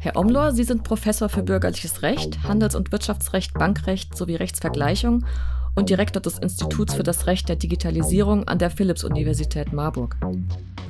[0.00, 5.24] Herr Omlor, Sie sind Professor für bürgerliches Recht, Handels- und Wirtschaftsrecht, Bankrecht sowie Rechtsvergleichung
[5.78, 10.16] und Direktor des Instituts für das Recht der Digitalisierung an der Philipps-Universität Marburg.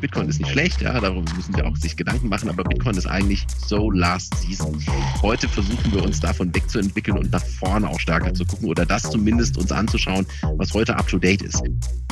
[0.01, 3.07] Bitcoin ist nicht schlecht, ja, darüber müssen Sie auch sich Gedanken machen, aber Bitcoin ist
[3.07, 4.83] eigentlich so last season.
[5.21, 9.03] Heute versuchen wir uns davon wegzuentwickeln und nach vorne auch stärker zu gucken oder das
[9.03, 10.25] zumindest uns anzuschauen,
[10.57, 11.63] was heute up to date ist.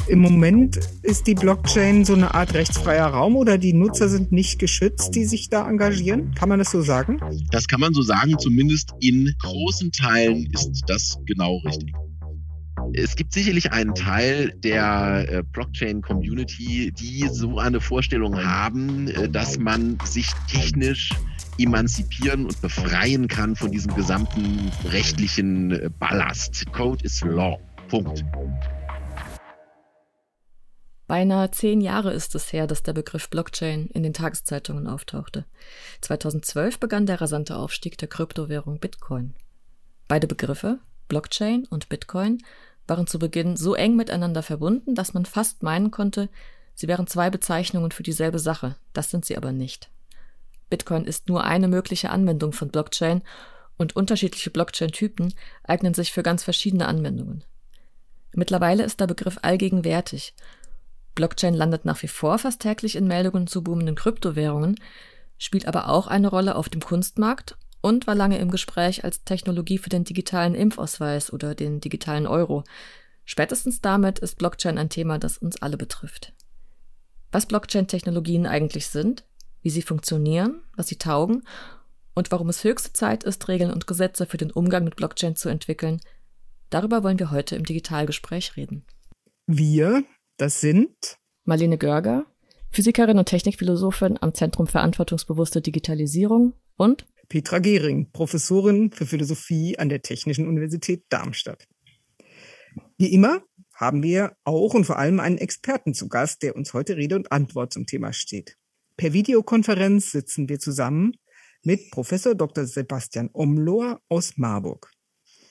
[0.09, 4.59] Im Moment ist die Blockchain so eine Art rechtsfreier Raum oder die Nutzer sind nicht
[4.59, 6.35] geschützt, die sich da engagieren?
[6.35, 7.21] Kann man das so sagen?
[7.51, 11.95] Das kann man so sagen, zumindest in großen Teilen ist das genau richtig.
[12.95, 19.59] Es gibt sicherlich einen Teil der äh, Blockchain-Community, die so eine Vorstellung haben, äh, dass
[19.59, 21.11] man sich technisch
[21.59, 26.71] emanzipieren und befreien kann von diesem gesamten rechtlichen äh, Ballast.
[26.73, 27.59] Code is Law.
[27.89, 28.25] Punkt.
[31.07, 35.45] Beinahe zehn Jahre ist es her, dass der Begriff Blockchain in den Tageszeitungen auftauchte.
[36.01, 39.35] 2012 begann der rasante Aufstieg der Kryptowährung Bitcoin.
[40.09, 42.39] Beide Begriffe, Blockchain und Bitcoin,
[42.87, 46.29] waren zu Beginn so eng miteinander verbunden, dass man fast meinen konnte,
[46.75, 48.77] sie wären zwei Bezeichnungen für dieselbe Sache.
[48.93, 49.91] Das sind sie aber nicht.
[50.71, 53.23] Bitcoin ist nur eine mögliche Anwendung von Blockchain
[53.77, 55.35] und unterschiedliche Blockchain-Typen
[55.65, 57.45] eignen sich für ganz verschiedene Anwendungen.
[58.33, 60.35] Mittlerweile ist der Begriff allgegenwärtig.
[61.15, 64.79] Blockchain landet nach wie vor fast täglich in Meldungen zu boomenden Kryptowährungen,
[65.39, 69.79] spielt aber auch eine Rolle auf dem Kunstmarkt und war lange im Gespräch als Technologie
[69.79, 72.65] für den digitalen Impfausweis oder den digitalen Euro.
[73.25, 76.33] Spätestens damit ist Blockchain ein Thema, das uns alle betrifft.
[77.33, 79.25] Was Blockchain-Technologien eigentlich sind,
[79.63, 81.43] wie sie funktionieren, was sie taugen
[82.15, 85.49] und warum es höchste Zeit ist, Regeln und Gesetze für den Umgang mit Blockchain zu
[85.49, 86.01] entwickeln,
[86.71, 88.85] darüber wollen wir heute im Digitalgespräch reden.
[89.47, 90.05] Wir,
[90.39, 92.27] das sind Marlene Görger,
[92.71, 100.03] Physikerin und Technikphilosophin am Zentrum Verantwortungsbewusste Digitalisierung und Petra Gehring, Professorin für Philosophie an der
[100.03, 101.67] Technischen Universität Darmstadt.
[102.99, 103.43] Wie immer
[103.75, 107.33] haben wir auch und vor allem einen Experten zu Gast, der uns heute Rede und
[107.33, 108.57] Antwort zum Thema steht.
[108.97, 111.13] Per Videokonferenz sitzen wir zusammen
[111.63, 112.65] mit Professor Dr.
[112.65, 114.91] Sebastian Omlohr aus Marburg.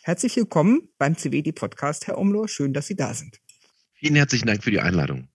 [0.02, 2.48] Herzlich willkommen beim CWD Podcast, Herr Omlohr.
[2.48, 3.40] Schön, dass Sie da sind.
[3.94, 5.30] Vielen herzlichen Dank für die Einladung.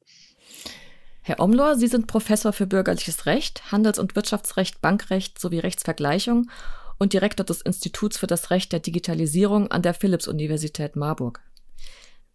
[1.31, 6.51] Herr Omlor, Sie sind Professor für bürgerliches Recht, Handels- und Wirtschaftsrecht, Bankrecht sowie Rechtsvergleichung
[6.99, 11.41] und Direktor des Instituts für das Recht der Digitalisierung an der Philipps-Universität Marburg.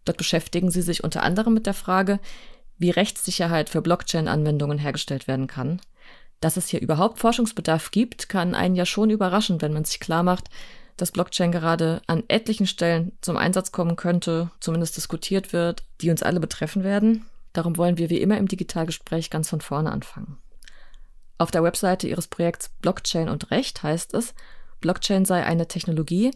[0.05, 2.21] Dort beschäftigen Sie sich unter anderem mit der Frage,
[2.77, 5.81] wie Rechtssicherheit für Blockchain-Anwendungen hergestellt werden kann.
[6.39, 10.23] Dass es hier überhaupt Forschungsbedarf gibt, kann einen ja schon überraschen, wenn man sich klar
[10.23, 10.49] macht,
[10.95, 16.23] dass Blockchain gerade an etlichen Stellen zum Einsatz kommen könnte, zumindest diskutiert wird, die uns
[16.23, 17.25] alle betreffen werden.
[17.55, 20.37] Darum wollen wir wie immer im Digitalgespräch ganz von vorne anfangen.
[21.37, 24.35] Auf der Webseite ihres Projekts Blockchain und Recht heißt es,
[24.81, 26.31] Blockchain sei eine Technologie,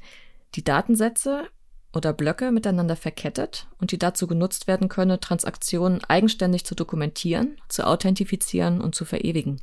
[0.55, 1.49] die Datensätze
[1.91, 7.85] oder Blöcke miteinander verkettet und die dazu genutzt werden könne, Transaktionen eigenständig zu dokumentieren, zu
[7.85, 9.61] authentifizieren und zu verewigen.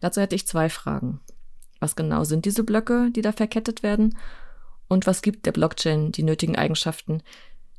[0.00, 1.20] Dazu hätte ich zwei Fragen.
[1.78, 4.16] Was genau sind diese Blöcke, die da verkettet werden?
[4.88, 7.22] Und was gibt der Blockchain die nötigen Eigenschaften,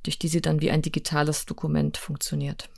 [0.03, 2.69] durch die sie dann wie ein digitales Dokument funktioniert?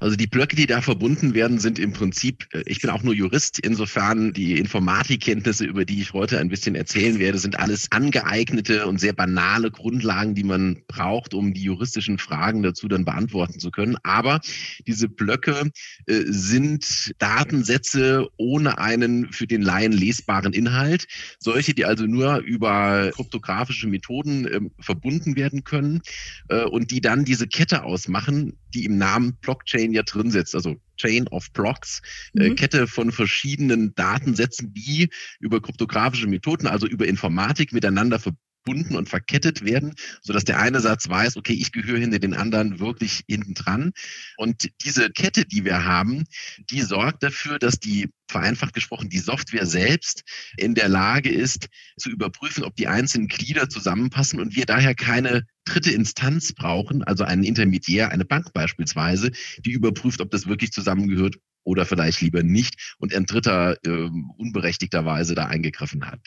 [0.00, 3.14] Also die Blöcke, die da verbunden werden, sind im Prinzip, äh, ich bin auch nur
[3.14, 8.86] Jurist, insofern die Informatikkenntnisse, über die ich heute ein bisschen erzählen werde, sind alles angeeignete
[8.86, 13.70] und sehr banale Grundlagen, die man braucht, um die juristischen Fragen dazu dann beantworten zu
[13.70, 13.96] können.
[14.02, 14.40] Aber
[14.86, 15.70] diese Blöcke
[16.06, 21.06] äh, sind Datensätze ohne einen für den Laien lesbaren Inhalt.
[21.38, 26.00] Solche, die also nur über kryptografische Methoden äh, verbunden werden können
[26.48, 30.80] äh, und die dann diese Kette ausmachen, die im Namen Blockchain ja drin sitzt, also
[30.96, 32.02] Chain of Blocks,
[32.34, 32.52] äh, mhm.
[32.52, 35.08] äh, Kette von verschiedenen Datensätzen, die
[35.38, 40.60] über kryptografische Methoden, also über Informatik miteinander verbunden verbunden und verkettet werden, so dass der
[40.60, 43.92] eine Satz weiß, okay, ich gehöre hinter den anderen wirklich hinten dran.
[44.36, 46.24] Und diese Kette, die wir haben,
[46.70, 50.22] die sorgt dafür, dass die vereinfacht gesprochen, die Software selbst
[50.56, 55.46] in der Lage ist, zu überprüfen, ob die einzelnen Glieder zusammenpassen und wir daher keine
[55.64, 59.32] dritte Instanz brauchen, also einen Intermediär, eine Bank beispielsweise,
[59.64, 64.08] die überprüft, ob das wirklich zusammengehört oder vielleicht lieber nicht und ein Dritter äh,
[64.38, 66.20] unberechtigterweise da eingegriffen hat.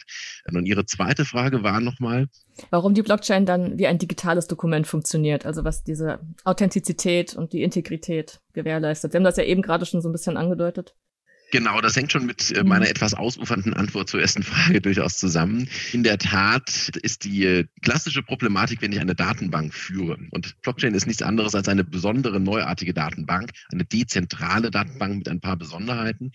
[0.51, 2.27] Und Ihre zweite Frage war nochmal.
[2.69, 7.63] Warum die Blockchain dann wie ein digitales Dokument funktioniert, also was diese Authentizität und die
[7.63, 9.11] Integrität gewährleistet.
[9.11, 10.95] Sie haben das ja eben gerade schon so ein bisschen angedeutet.
[11.53, 12.89] Genau, das hängt schon mit äh, meiner mhm.
[12.89, 15.69] etwas ausufernden Antwort zur ersten Frage durchaus zusammen.
[15.91, 20.17] In der Tat ist die äh, klassische Problematik, wenn ich eine Datenbank führe.
[20.31, 25.41] Und Blockchain ist nichts anderes als eine besondere, neuartige Datenbank, eine dezentrale Datenbank mit ein
[25.41, 26.31] paar Besonderheiten.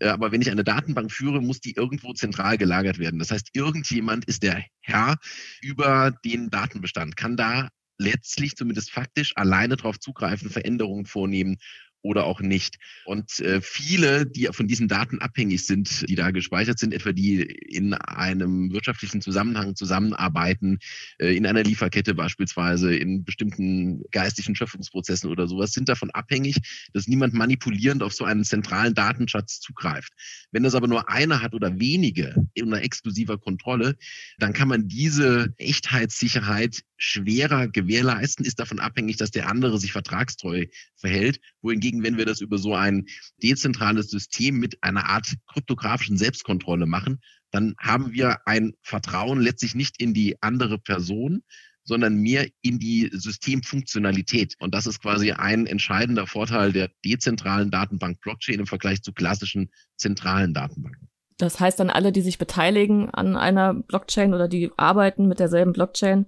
[0.00, 3.18] Äh, aber wenn ich eine Datenbank führe, muss die irgendwo zentral gelagert werden.
[3.18, 5.18] Das heißt, irgendjemand ist der Herr
[5.60, 11.58] über den Datenbestand, kann da letztlich zumindest faktisch alleine darauf zugreifen, Veränderungen vornehmen
[12.02, 12.76] oder auch nicht.
[13.04, 17.40] Und äh, viele, die von diesen Daten abhängig sind, die da gespeichert sind, etwa die
[17.40, 20.78] in einem wirtschaftlichen Zusammenhang zusammenarbeiten,
[21.18, 26.56] äh, in einer Lieferkette beispielsweise, in bestimmten geistigen Schöpfungsprozessen oder sowas, sind davon abhängig,
[26.92, 30.12] dass niemand manipulierend auf so einen zentralen Datenschatz zugreift.
[30.52, 33.96] Wenn das aber nur einer hat oder wenige unter exklusiver Kontrolle,
[34.38, 40.66] dann kann man diese Echtheitssicherheit schwerer gewährleisten, ist davon abhängig, dass der andere sich vertragstreu
[40.94, 43.06] verhält, wohingegen hingegen, wenn wir das über so ein
[43.42, 47.20] dezentrales System mit einer Art kryptografischen Selbstkontrolle machen,
[47.50, 51.42] dann haben wir ein Vertrauen letztlich nicht in die andere Person,
[51.84, 54.54] sondern mehr in die Systemfunktionalität.
[54.60, 59.70] Und das ist quasi ein entscheidender Vorteil der dezentralen Datenbank Blockchain im Vergleich zu klassischen
[59.96, 61.08] zentralen Datenbanken.
[61.38, 65.72] Das heißt dann alle, die sich beteiligen an einer Blockchain oder die arbeiten mit derselben
[65.72, 66.26] Blockchain,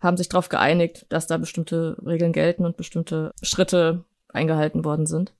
[0.00, 5.34] haben sich darauf geeinigt, dass da bestimmte Regeln gelten und bestimmte Schritte eingehalten worden sind?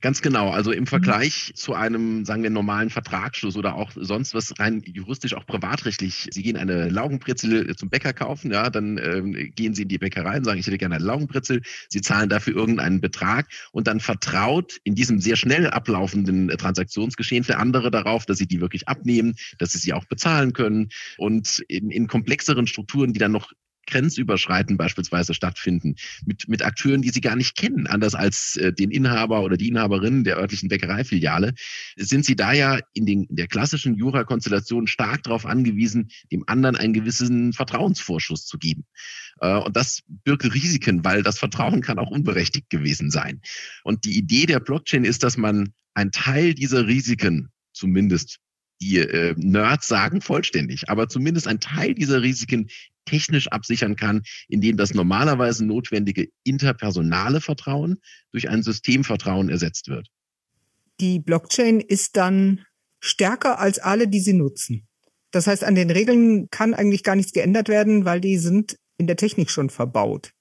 [0.00, 0.50] Ganz genau.
[0.50, 0.86] Also im mhm.
[0.86, 6.28] Vergleich zu einem, sagen wir, normalen Vertragsschluss oder auch sonst was rein juristisch, auch privatrechtlich.
[6.30, 10.38] Sie gehen eine Laugenbrezel zum Bäcker kaufen, ja, dann ähm, gehen Sie in die Bäckerei
[10.38, 11.62] und sagen, ich hätte gerne eine Laugenbrezel.
[11.88, 17.58] Sie zahlen dafür irgendeinen Betrag und dann vertraut in diesem sehr schnell ablaufenden Transaktionsgeschehen für
[17.58, 20.90] andere darauf, dass Sie die wirklich abnehmen, dass Sie sie auch bezahlen können.
[21.18, 23.52] Und in, in komplexeren Strukturen, die dann noch
[23.90, 28.90] grenzüberschreitend beispielsweise stattfinden, mit, mit Akteuren, die sie gar nicht kennen, anders als äh, den
[28.90, 31.54] Inhaber oder die Inhaberin der örtlichen Bäckereifiliale,
[31.96, 36.76] sind sie da ja in, den, in der klassischen Jura-Konstellation stark darauf angewiesen, dem anderen
[36.76, 38.84] einen gewissen Vertrauensvorschuss zu geben.
[39.40, 43.40] Äh, und das birgt Risiken, weil das Vertrauen kann auch unberechtigt gewesen sein.
[43.84, 48.38] Und die Idee der Blockchain ist, dass man einen Teil dieser Risiken zumindest
[48.82, 52.70] die äh, Nerds sagen vollständig, aber zumindest ein Teil dieser Risiken
[53.10, 60.08] technisch absichern kann, indem das normalerweise notwendige interpersonale Vertrauen durch ein Systemvertrauen ersetzt wird.
[61.00, 62.64] Die Blockchain ist dann
[63.00, 64.86] stärker als alle, die sie nutzen.
[65.32, 69.06] Das heißt, an den Regeln kann eigentlich gar nichts geändert werden, weil die sind in
[69.06, 70.32] der Technik schon verbaut.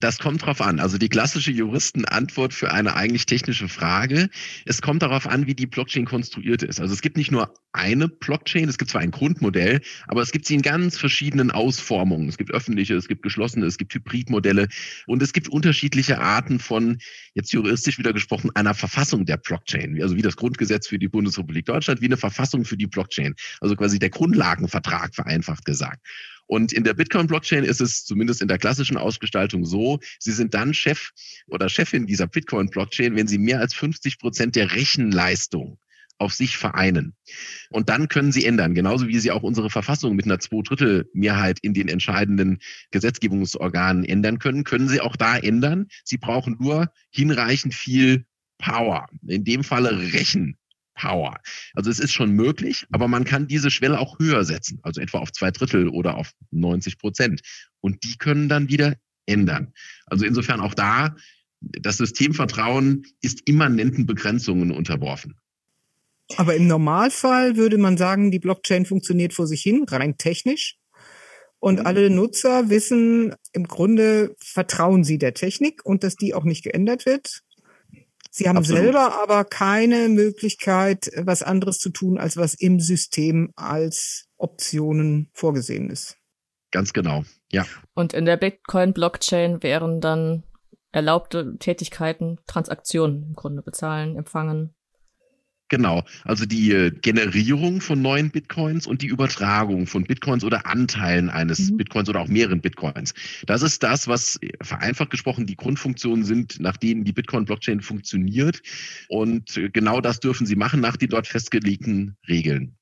[0.00, 0.80] Das kommt drauf an.
[0.80, 4.30] Also die klassische Juristenantwort für eine eigentlich technische Frage.
[4.64, 6.80] Es kommt darauf an, wie die Blockchain konstruiert ist.
[6.80, 10.46] Also es gibt nicht nur eine Blockchain, es gibt zwar ein Grundmodell, aber es gibt
[10.46, 12.30] sie in ganz verschiedenen Ausformungen.
[12.30, 14.68] Es gibt öffentliche, es gibt geschlossene, es gibt Hybridmodelle
[15.06, 16.98] und es gibt unterschiedliche Arten von,
[17.34, 20.00] jetzt juristisch wieder gesprochen, einer Verfassung der Blockchain.
[20.02, 23.34] Also wie das Grundgesetz für die Bundesrepublik Deutschland, wie eine Verfassung für die Blockchain.
[23.60, 26.00] Also quasi der Grundlagenvertrag vereinfacht gesagt.
[26.50, 30.74] Und in der Bitcoin-Blockchain ist es zumindest in der klassischen Ausgestaltung so, Sie sind dann
[30.74, 31.10] Chef
[31.46, 35.78] oder Chefin dieser Bitcoin-Blockchain, wenn Sie mehr als 50 Prozent der Rechenleistung
[36.18, 37.14] auf sich vereinen.
[37.70, 41.72] Und dann können sie ändern, genauso wie sie auch unsere Verfassung mit einer Zweidrittelmehrheit in
[41.72, 42.58] den entscheidenden
[42.90, 45.86] Gesetzgebungsorganen ändern können, können sie auch da ändern.
[46.04, 48.26] Sie brauchen nur hinreichend viel
[48.58, 50.58] Power, in dem Falle Rechen,
[50.94, 51.38] Power.
[51.74, 55.18] Also es ist schon möglich, aber man kann diese Schwelle auch höher setzen, also etwa
[55.18, 57.40] auf zwei Drittel oder auf 90 Prozent.
[57.80, 58.96] Und die können dann wieder
[59.26, 59.72] ändern.
[60.06, 61.16] Also insofern auch da,
[61.60, 65.36] das Systemvertrauen ist immanenten Begrenzungen unterworfen.
[66.36, 70.76] Aber im Normalfall würde man sagen, die Blockchain funktioniert vor sich hin, rein technisch.
[71.58, 71.86] Und mhm.
[71.86, 77.04] alle Nutzer wissen, im Grunde vertrauen sie der Technik und dass die auch nicht geändert
[77.04, 77.42] wird.
[78.30, 78.82] Sie haben Absolut.
[78.82, 85.90] selber aber keine Möglichkeit, was anderes zu tun, als was im System als Optionen vorgesehen
[85.90, 86.16] ist.
[86.70, 87.66] Ganz genau, ja.
[87.94, 90.44] Und in der Bitcoin-Blockchain wären dann
[90.92, 94.74] erlaubte Tätigkeiten, Transaktionen im Grunde bezahlen, empfangen,
[95.70, 101.30] Genau, also die äh, Generierung von neuen Bitcoins und die Übertragung von Bitcoins oder Anteilen
[101.30, 101.76] eines mhm.
[101.76, 103.14] Bitcoins oder auch mehreren Bitcoins.
[103.46, 108.60] Das ist das, was äh, vereinfacht gesprochen die Grundfunktionen sind, nach denen die Bitcoin-Blockchain funktioniert.
[109.08, 112.76] Und äh, genau das dürfen sie machen nach den dort festgelegten Regeln.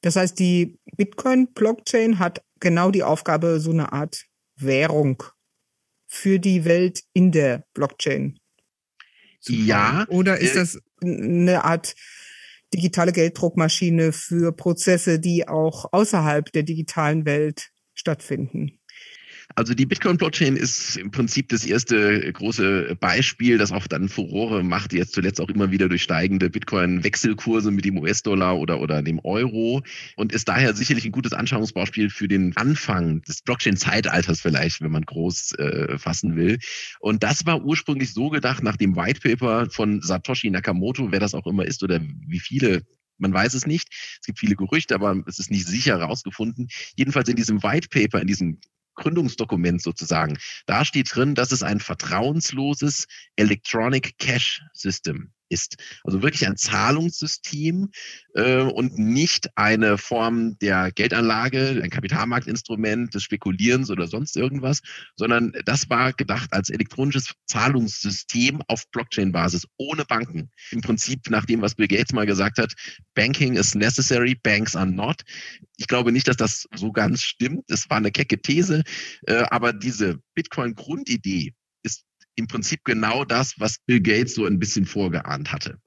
[0.00, 4.26] Das heißt, die Bitcoin-Blockchain hat genau die Aufgabe, so eine Art
[4.56, 5.22] Währung
[6.08, 8.40] für die Welt in der Blockchain
[9.48, 10.06] ja.
[10.08, 11.94] Oder ist das eine Art
[12.72, 18.79] digitale Gelddruckmaschine für Prozesse, die auch außerhalb der digitalen Welt stattfinden?
[19.60, 24.94] Also die Bitcoin-Blockchain ist im Prinzip das erste große Beispiel, das auch dann Furore macht,
[24.94, 29.82] jetzt zuletzt auch immer wieder durch steigende Bitcoin-Wechselkurse mit dem US-Dollar oder, oder dem Euro
[30.16, 35.04] und ist daher sicherlich ein gutes Anschauungsbeispiel für den Anfang des Blockchain-Zeitalters vielleicht, wenn man
[35.04, 36.58] groß äh, fassen will.
[36.98, 41.34] Und das war ursprünglich so gedacht nach dem White Paper von Satoshi Nakamoto, wer das
[41.34, 42.86] auch immer ist oder wie viele
[43.18, 43.88] man weiß es nicht.
[44.18, 46.68] Es gibt viele Gerüchte, aber es ist nicht sicher herausgefunden.
[46.96, 48.60] Jedenfalls in diesem White Paper, in diesem
[49.00, 55.76] Gründungsdokument sozusagen, da steht drin, dass es ein vertrauensloses Electronic Cash System ist.
[56.04, 57.90] Also wirklich ein Zahlungssystem
[58.34, 64.80] äh, und nicht eine Form der Geldanlage, ein Kapitalmarktinstrument des Spekulierens oder sonst irgendwas,
[65.16, 70.50] sondern das war gedacht als elektronisches Zahlungssystem auf Blockchain-Basis, ohne Banken.
[70.70, 72.72] Im Prinzip nach dem, was Bill Gates mal gesagt hat,
[73.14, 75.22] Banking is necessary, banks are not.
[75.76, 77.64] Ich glaube nicht, dass das so ganz stimmt.
[77.68, 78.84] Es war eine kecke These,
[79.26, 81.54] äh, aber diese Bitcoin-Grundidee
[82.36, 85.78] im Prinzip genau das, was Bill Gates so ein bisschen vorgeahnt hatte.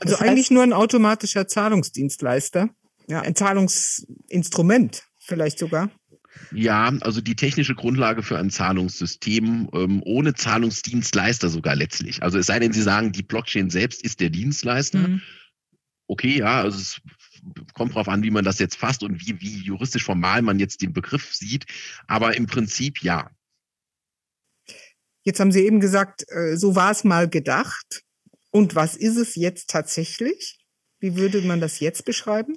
[0.00, 2.70] Also das heißt, eigentlich nur ein automatischer Zahlungsdienstleister,
[3.08, 5.90] ja, ein Zahlungsinstrument vielleicht sogar.
[6.52, 12.22] Ja, also die technische Grundlage für ein Zahlungssystem ähm, ohne Zahlungsdienstleister sogar letztlich.
[12.22, 14.98] Also es sei denn, Sie sagen, die Blockchain selbst ist der Dienstleister.
[14.98, 15.22] Mhm.
[16.06, 17.00] Okay, ja, also es
[17.72, 20.82] kommt darauf an, wie man das jetzt fasst und wie, wie juristisch formal man jetzt
[20.82, 21.66] den Begriff sieht.
[22.06, 23.30] Aber im Prinzip ja.
[25.24, 28.02] Jetzt haben Sie eben gesagt, äh, so war es mal gedacht.
[28.50, 30.58] Und was ist es jetzt tatsächlich?
[31.00, 32.54] Wie würde man das jetzt beschreiben?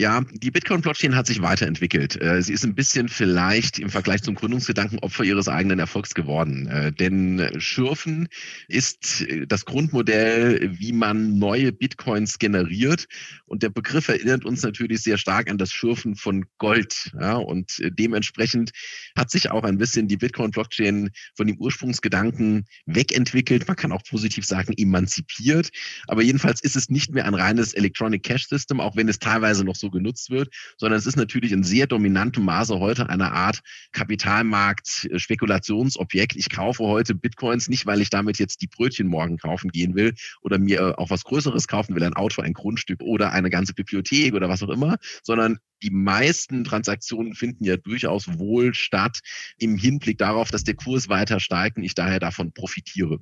[0.00, 2.18] Ja, die Bitcoin-Blockchain hat sich weiterentwickelt.
[2.22, 6.68] Äh, sie ist ein bisschen vielleicht im Vergleich zum Gründungsgedanken Opfer ihres eigenen Erfolgs geworden.
[6.68, 8.28] Äh, denn Schürfen
[8.66, 13.08] ist äh, das Grundmodell, wie man neue Bitcoins generiert.
[13.44, 17.12] Und der Begriff erinnert uns natürlich sehr stark an das Schürfen von Gold.
[17.20, 18.70] Ja, und dementsprechend
[19.14, 23.68] hat sich auch ein bisschen die Bitcoin-Blockchain von dem Ursprungsgedanken wegentwickelt.
[23.68, 25.68] Man kann auch positiv sagen, emanzipiert.
[26.06, 29.62] Aber jedenfalls ist es nicht mehr ein reines Electronic Cash System, auch wenn es teilweise
[29.62, 33.60] noch so genutzt wird, sondern es ist natürlich in sehr dominantem Maße heute eine Art
[33.92, 36.36] Kapitalmarkt-Spekulationsobjekt.
[36.36, 40.14] Ich kaufe heute Bitcoins nicht, weil ich damit jetzt die Brötchen morgen kaufen gehen will
[40.42, 44.34] oder mir auch was Größeres kaufen will, ein Auto, ein Grundstück oder eine ganze Bibliothek
[44.34, 49.20] oder was auch immer, sondern die meisten Transaktionen finden ja durchaus wohl statt
[49.58, 53.18] im Hinblick darauf, dass der Kurs weiter steigt und ich daher davon profitiere.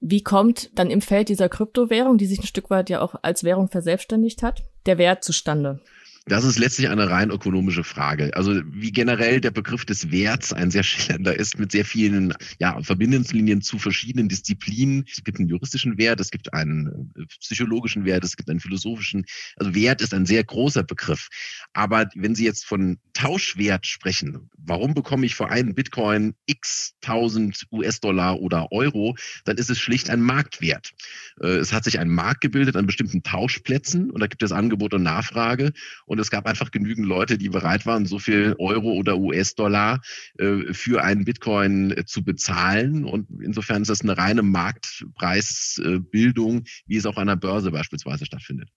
[0.00, 3.44] Wie kommt dann im Feld dieser Kryptowährung, die sich ein Stück weit ja auch als
[3.44, 5.80] Währung verselbstständigt hat, der Wert zustande?
[6.26, 8.30] Das ist letztlich eine rein ökonomische Frage.
[8.36, 12.80] Also wie generell der Begriff des Werts ein sehr schillernder ist mit sehr vielen ja,
[12.80, 15.04] Verbindungslinien zu verschiedenen Disziplinen.
[15.10, 19.24] Es gibt einen juristischen Wert, es gibt einen äh, psychologischen Wert, es gibt einen philosophischen.
[19.56, 21.28] Also Wert ist ein sehr großer Begriff.
[21.72, 27.66] Aber wenn Sie jetzt von Tauschwert sprechen, warum bekomme ich für einen Bitcoin x tausend
[27.72, 30.92] US-Dollar oder Euro, dann ist es schlicht ein Marktwert.
[31.40, 34.94] Äh, es hat sich ein Markt gebildet an bestimmten Tauschplätzen und da gibt es Angebot
[34.94, 35.72] und Nachfrage.
[36.12, 40.02] Und es gab einfach genügend Leute, die bereit waren, so viel Euro oder US-Dollar
[40.36, 43.06] äh, für einen Bitcoin äh, zu bezahlen.
[43.06, 48.68] Und insofern ist das eine reine Marktpreisbildung, wie es auch an der Börse beispielsweise stattfindet.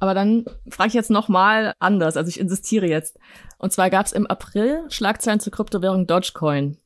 [0.00, 2.16] Aber dann frage ich jetzt nochmal anders.
[2.16, 3.20] Also ich insistiere jetzt.
[3.58, 6.76] Und zwar gab es im April Schlagzeilen zur Kryptowährung Dogecoin.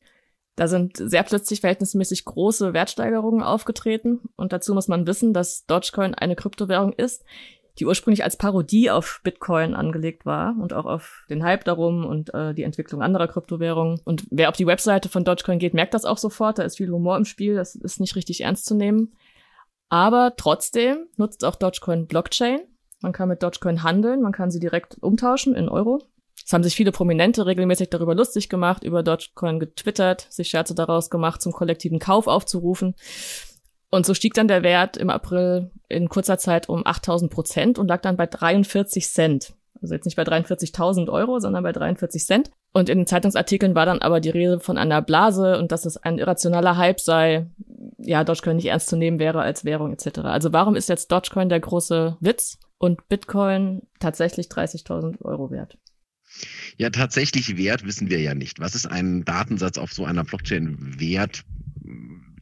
[0.54, 4.20] Da sind sehr plötzlich verhältnismäßig große Wertsteigerungen aufgetreten.
[4.36, 7.24] Und dazu muss man wissen, dass Dogecoin eine Kryptowährung ist,
[7.78, 12.32] die ursprünglich als Parodie auf Bitcoin angelegt war und auch auf den Hype darum und
[12.34, 14.00] äh, die Entwicklung anderer Kryptowährungen.
[14.04, 16.58] Und wer auf die Webseite von Dogecoin geht, merkt das auch sofort.
[16.58, 19.14] Da ist viel Humor im Spiel, das ist nicht richtig ernst zu nehmen.
[19.88, 22.60] Aber trotzdem nutzt auch Dogecoin Blockchain.
[23.00, 26.00] Man kann mit Dogecoin handeln, man kann sie direkt umtauschen in Euro.
[26.44, 31.08] Es haben sich viele Prominente regelmäßig darüber lustig gemacht, über Dogecoin getwittert, sich Scherze daraus
[31.08, 32.94] gemacht, zum kollektiven Kauf aufzurufen.
[33.92, 37.88] Und so stieg dann der Wert im April in kurzer Zeit um 8000 Prozent und
[37.88, 39.52] lag dann bei 43 Cent.
[39.82, 42.50] Also jetzt nicht bei 43.000 Euro, sondern bei 43 Cent.
[42.72, 45.98] Und in den Zeitungsartikeln war dann aber die Rede von einer Blase und dass es
[45.98, 47.50] ein irrationaler Hype sei,
[47.98, 50.20] ja, Dogecoin nicht ernst zu nehmen wäre als Währung etc.
[50.20, 55.76] Also warum ist jetzt Dogecoin der große Witz und Bitcoin tatsächlich 30.000 Euro wert?
[56.78, 58.58] Ja, tatsächlich wert wissen wir ja nicht.
[58.58, 61.44] Was ist ein Datensatz auf so einer Blockchain wert?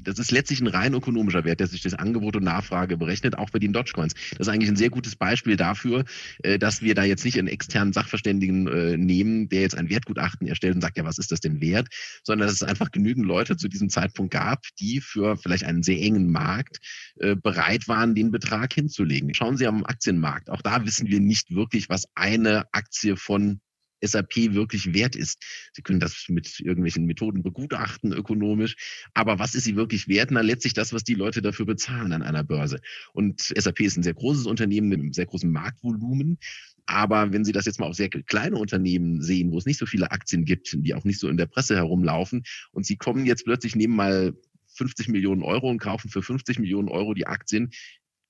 [0.02, 3.50] Das ist letztlich ein rein ökonomischer Wert, der sich das Angebot und Nachfrage berechnet, auch
[3.50, 4.14] bei den Dogecoins.
[4.36, 6.04] Das ist eigentlich ein sehr gutes Beispiel dafür,
[6.42, 10.46] äh, dass wir da jetzt nicht einen externen Sachverständigen äh, nehmen, der jetzt ein Wertgutachten
[10.46, 11.88] erstellt und sagt, ja, was ist das denn wert,
[12.24, 16.00] sondern dass es einfach genügend Leute zu diesem Zeitpunkt gab, die für vielleicht einen sehr
[16.00, 16.78] engen Markt
[17.18, 19.34] äh, bereit waren, den Betrag hinzulegen.
[19.34, 20.50] Schauen Sie am Aktienmarkt.
[20.50, 23.60] Auch da wissen wir nicht wirklich, was eine Aktie von
[24.02, 25.42] SAP wirklich wert ist.
[25.72, 28.76] Sie können das mit irgendwelchen Methoden begutachten, ökonomisch.
[29.14, 30.30] Aber was ist sie wirklich wert?
[30.30, 32.80] Na, letztlich das, was die Leute dafür bezahlen an einer Börse.
[33.12, 36.38] Und SAP ist ein sehr großes Unternehmen mit einem sehr großen Marktvolumen.
[36.86, 39.86] Aber wenn Sie das jetzt mal auf sehr kleine Unternehmen sehen, wo es nicht so
[39.86, 42.42] viele Aktien gibt, die auch nicht so in der Presse herumlaufen,
[42.72, 44.34] und Sie kommen jetzt plötzlich nehmen mal
[44.74, 47.70] 50 Millionen Euro und kaufen für 50 Millionen Euro die Aktien,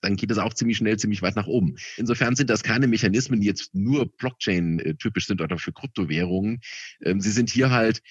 [0.00, 1.76] dann geht das auch ziemlich schnell, ziemlich weit nach oben.
[1.96, 6.60] Insofern sind das keine Mechanismen, die jetzt nur Blockchain-typisch sind oder für Kryptowährungen.
[7.02, 8.02] Ähm, sie sind hier halt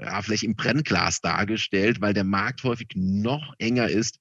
[0.00, 4.18] ja, vielleicht im Brennglas dargestellt, weil der Markt häufig noch enger ist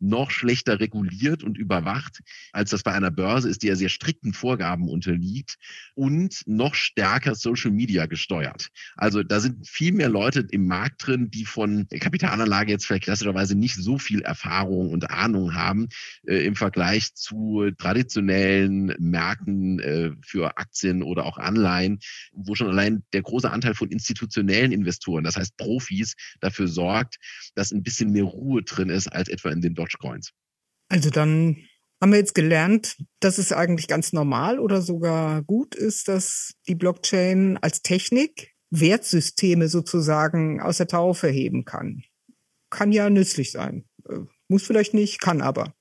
[0.00, 2.20] noch schlechter reguliert und überwacht,
[2.52, 5.56] als das bei einer Börse ist, die ja sehr strikten Vorgaben unterliegt
[5.94, 8.68] und noch stärker Social Media gesteuert.
[8.96, 13.54] Also da sind viel mehr Leute im Markt drin, die von Kapitalanlage jetzt vielleicht klassischerweise
[13.54, 15.88] nicht so viel Erfahrung und Ahnung haben
[16.26, 22.00] äh, im Vergleich zu traditionellen Märkten äh, für Aktien oder auch Anleihen,
[22.32, 27.16] wo schon allein der große Anteil von institutionellen Investoren, das heißt Profis, dafür sorgt,
[27.54, 30.30] dass ein bisschen mehr Ruhe drin ist als etwa in den Dogecoins.
[30.88, 31.56] Also dann
[32.00, 36.74] haben wir jetzt gelernt, dass es eigentlich ganz normal oder sogar gut ist, dass die
[36.74, 42.02] Blockchain als Technik Wertsysteme sozusagen aus der Taufe heben kann.
[42.70, 43.84] Kann ja nützlich sein.
[44.08, 45.74] Äh, muss vielleicht nicht, kann aber.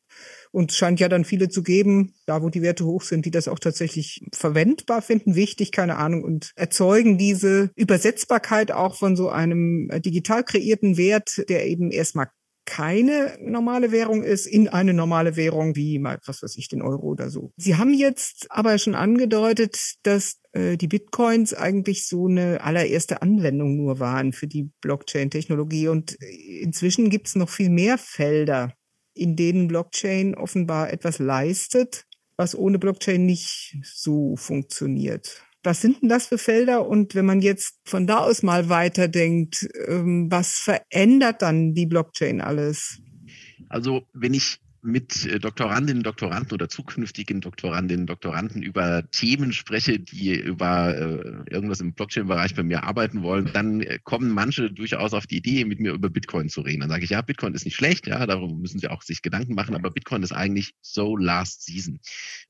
[0.52, 3.32] Und es scheint ja dann viele zu geben, da wo die Werte hoch sind, die
[3.32, 9.30] das auch tatsächlich verwendbar finden, wichtig, keine Ahnung, und erzeugen diese Übersetzbarkeit auch von so
[9.30, 12.30] einem äh, digital kreierten Wert, der eben erstmal
[12.70, 17.08] keine normale Währung ist, in eine normale Währung wie mal, was weiß ich, den Euro
[17.08, 17.52] oder so.
[17.58, 23.76] Sie haben jetzt aber schon angedeutet, dass äh, die Bitcoins eigentlich so eine allererste Anwendung
[23.76, 25.88] nur waren für die Blockchain-Technologie.
[25.88, 28.74] Und äh, inzwischen gibt es noch viel mehr Felder,
[29.16, 32.06] in denen Blockchain offenbar etwas leistet,
[32.38, 35.44] was ohne Blockchain nicht so funktioniert.
[35.64, 36.88] Was sind denn das für Felder?
[36.88, 42.42] Und wenn man jetzt von da aus mal weiterdenkt, ähm, was verändert dann die Blockchain
[42.42, 43.02] alles?
[43.68, 50.34] Also wenn ich mit äh, Doktorandinnen, Doktoranden oder zukünftigen Doktorandinnen, Doktoranden über Themen spreche, die
[50.36, 55.28] über äh, irgendwas im Blockchain-Bereich bei mir arbeiten wollen, dann äh, kommen manche durchaus auf
[55.28, 56.82] die Idee, mit mir über Bitcoin zu reden.
[56.82, 59.54] Dann sage ich, ja, Bitcoin ist nicht schlecht, ja, darüber müssen sie auch sich Gedanken
[59.54, 62.00] machen, aber Bitcoin ist eigentlich so last season.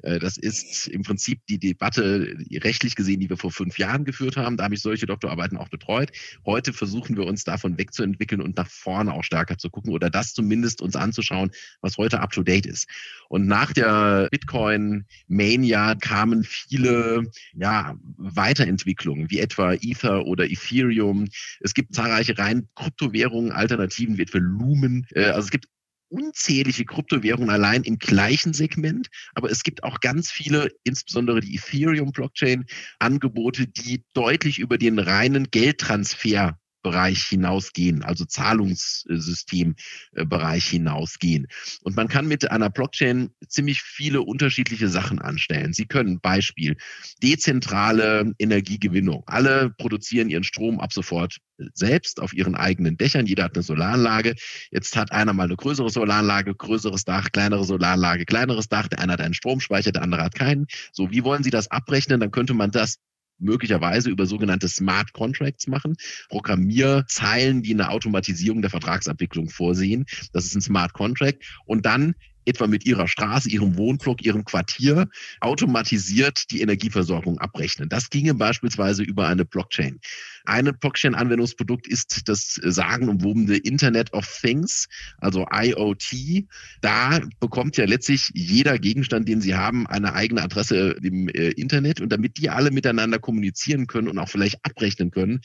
[0.02, 4.58] Das ist im Prinzip die Debatte rechtlich gesehen, die wir vor fünf Jahren geführt haben.
[4.58, 6.12] Da habe ich solche Doktorarbeiten auch betreut.
[6.46, 10.34] Heute versuchen wir uns davon wegzuentwickeln und nach vorne auch stärker zu gucken oder das
[10.34, 12.88] zumindest uns anzuschauen, was heute up to date ist.
[13.30, 21.28] Und nach der Bitcoin-Mania kamen viele ja, Weiterentwicklungen, wie etwa Ether oder Ethereum.
[21.60, 25.06] Es gibt zahlreiche rein Kryptowährungen, Alternativen wie etwa Lumen.
[25.14, 25.68] Äh, also es gibt
[26.10, 32.66] unzählige Kryptowährungen allein im gleichen Segment, aber es gibt auch ganz viele, insbesondere die Ethereum-Blockchain,
[32.98, 41.48] Angebote, die deutlich über den reinen Geldtransfer Bereich hinausgehen, also Zahlungssystembereich hinausgehen.
[41.82, 45.74] Und man kann mit einer Blockchain ziemlich viele unterschiedliche Sachen anstellen.
[45.74, 46.78] Sie können Beispiel
[47.22, 49.24] dezentrale Energiegewinnung.
[49.26, 51.40] Alle produzieren ihren Strom ab sofort
[51.74, 53.26] selbst auf ihren eigenen Dächern.
[53.26, 54.36] Jeder hat eine Solaranlage.
[54.72, 58.88] Jetzt hat einer mal eine größere Solaranlage, größeres Dach, kleinere Solaranlage, kleineres Dach.
[58.88, 60.68] Der eine hat einen Stromspeicher, der andere hat keinen.
[60.92, 62.20] So, wie wollen Sie das abrechnen?
[62.20, 62.98] Dann könnte man das
[63.40, 65.96] möglicherweise über sogenannte Smart Contracts machen,
[66.30, 70.06] Programmierzeilen, die eine Automatisierung der Vertragsabwicklung vorsehen.
[70.34, 71.44] Das ist ein Smart Contract.
[71.66, 75.08] Und dann etwa mit ihrer Straße, ihrem Wohnblock, ihrem Quartier
[75.40, 77.90] automatisiert die Energieversorgung abrechnen.
[77.90, 80.00] Das ginge beispielsweise über eine Blockchain.
[80.46, 84.88] Eine Blockchain-Anwendungsprodukt ist das sagenumwobene Internet of Things,
[85.20, 86.46] also IoT.
[86.82, 92.02] Da bekommt ja letztlich jeder Gegenstand, den Sie haben, eine eigene Adresse im äh, Internet.
[92.02, 95.42] Und damit die alle miteinander kommunizieren können und auch vielleicht abrechnen können,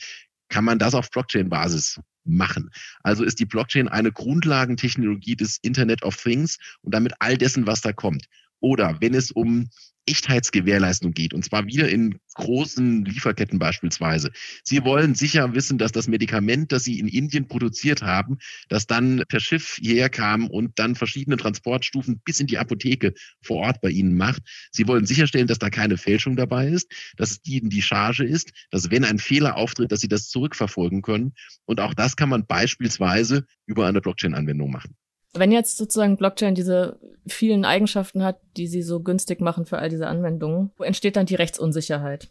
[0.49, 2.71] kann man das auf Blockchain-Basis machen.
[3.03, 7.81] Also ist die Blockchain eine Grundlagentechnologie des Internet of Things und damit all dessen, was
[7.81, 8.27] da kommt.
[8.59, 9.69] Oder wenn es um
[10.05, 14.31] Echtheitsgewährleistung geht, und zwar wieder in großen Lieferketten beispielsweise.
[14.63, 18.37] Sie wollen sicher wissen, dass das Medikament, das Sie in Indien produziert haben,
[18.69, 23.57] das dann per Schiff hierher kam und dann verschiedene Transportstufen bis in die Apotheke vor
[23.57, 24.43] Ort bei Ihnen macht.
[24.71, 28.51] Sie wollen sicherstellen, dass da keine Fälschung dabei ist, dass es Ihnen die Charge ist,
[28.71, 31.33] dass wenn ein Fehler auftritt, dass Sie das zurückverfolgen können.
[31.65, 34.95] Und auch das kann man beispielsweise über eine Blockchain-Anwendung machen.
[35.35, 39.89] Wenn jetzt sozusagen Blockchain diese vielen Eigenschaften hat, die sie so günstig machen für all
[39.89, 42.29] diese Anwendungen, wo entsteht dann die Rechtsunsicherheit?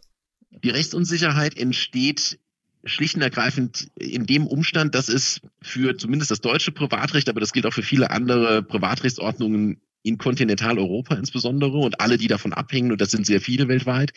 [0.63, 2.39] Die Rechtsunsicherheit entsteht
[2.85, 7.53] schlicht und ergreifend in dem Umstand, dass es für zumindest das deutsche Privatrecht, aber das
[7.53, 13.01] gilt auch für viele andere Privatrechtsordnungen in Kontinentaleuropa insbesondere und alle, die davon abhängen, und
[13.01, 14.13] das sind sehr viele weltweit,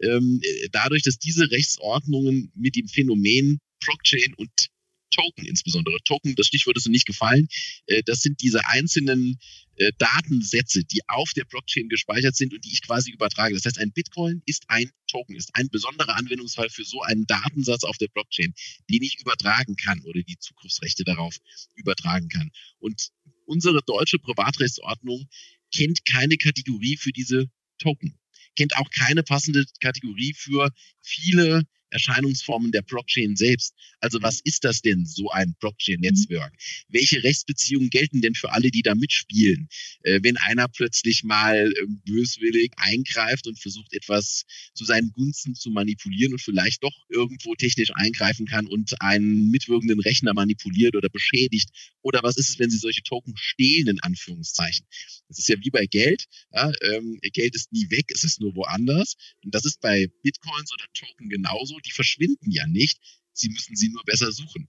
[0.00, 4.70] ähm, dadurch, dass diese Rechtsordnungen mit dem Phänomen Blockchain und
[5.14, 5.96] Token insbesondere.
[6.04, 7.48] Token, das Stichwort ist noch nicht gefallen.
[7.86, 9.38] Äh, das sind diese einzelnen
[9.76, 13.54] äh, Datensätze, die auf der Blockchain gespeichert sind und die ich quasi übertrage.
[13.54, 17.84] Das heißt, ein Bitcoin ist ein Token, ist ein besonderer Anwendungsfall für so einen Datensatz
[17.84, 18.54] auf der Blockchain,
[18.90, 21.36] den ich übertragen kann oder die Zugriffsrechte darauf
[21.76, 22.50] übertragen kann.
[22.78, 23.10] Und
[23.46, 25.28] unsere deutsche Privatrechtsordnung
[25.72, 28.18] kennt keine Kategorie für diese Token,
[28.56, 31.62] kennt auch keine passende Kategorie für viele
[31.94, 33.74] Erscheinungsformen der Blockchain selbst.
[34.00, 36.52] Also was ist das denn, so ein Blockchain-Netzwerk?
[36.52, 36.58] Mhm.
[36.88, 39.68] Welche Rechtsbeziehungen gelten denn für alle, die da mitspielen?
[40.02, 45.70] Äh, wenn einer plötzlich mal äh, böswillig eingreift und versucht, etwas zu seinen Gunsten zu
[45.70, 51.70] manipulieren und vielleicht doch irgendwo technisch eingreifen kann und einen mitwirkenden Rechner manipuliert oder beschädigt?
[52.02, 54.84] Oder was ist es, wenn sie solche Token stehlen, in Anführungszeichen?
[55.28, 56.24] Das ist ja wie bei Geld.
[56.52, 59.14] Ja, ähm, Geld ist nie weg, es ist nur woanders.
[59.44, 62.98] Und das ist bei Bitcoins oder Token genauso die verschwinden ja nicht.
[63.32, 64.68] Sie müssen sie nur besser suchen.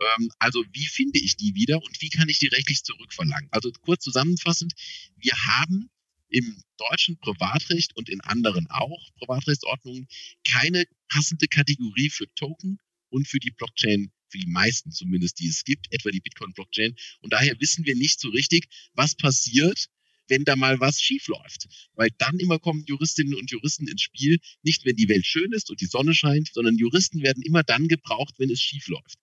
[0.00, 3.48] Ähm, also wie finde ich die wieder und wie kann ich die rechtlich zurückverlangen?
[3.50, 4.72] Also kurz zusammenfassend,
[5.16, 5.90] wir haben
[6.28, 10.08] im deutschen Privatrecht und in anderen auch Privatrechtsordnungen
[10.44, 12.78] keine passende Kategorie für Token
[13.10, 16.96] und für die Blockchain, für die meisten zumindest, die es gibt, etwa die Bitcoin-Blockchain.
[17.20, 19.86] Und daher wissen wir nicht so richtig, was passiert,
[20.28, 21.66] wenn da mal was schief läuft.
[21.94, 25.70] Weil dann immer kommen Juristinnen und Juristen ins Spiel, nicht wenn die Welt schön ist
[25.70, 29.18] und die Sonne scheint, sondern Juristen werden immer dann gebraucht, wenn es schief läuft.